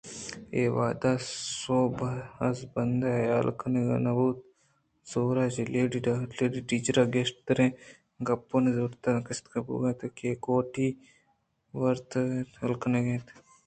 اے 0.55 0.61
وہدی 0.75 1.11
سُہب 1.61 1.97
ءِ 2.09 2.27
ازر 2.45 2.67
بندءِ 2.73 3.09
حیال 3.19 3.47
کنگ 3.59 3.89
نہ 4.05 4.11
بوت 4.17 4.37
ءُزُوت 5.09 5.37
چہ 5.53 5.63
لیڈی 5.73 5.99
ٹیچر 6.67 6.97
ءِ 7.01 7.11
گیشتریں 7.13 7.71
کُپگءُنرُٛنڈگاں 8.25 9.23
گستا 9.25 9.57
بوئگی 9.65 9.87
اَت 9.89 9.99
ءُاے 10.17 10.31
کوٹی 10.45 10.87
ہورک 11.75 12.11
ءُیلہ 12.17 12.77
کنگی 12.81 13.11
اِنت 13.15 13.27